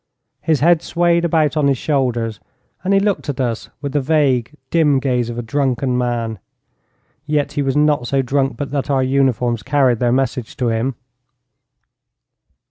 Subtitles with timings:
[0.41, 2.39] His head swayed about on his shoulders,
[2.83, 6.39] and he looked at us with the vague, dim gaze of a drunken man.
[7.27, 10.95] Yet he was not so drunk but that our uniforms carried their message to him.